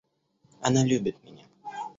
[0.61, 1.45] Она любит меня.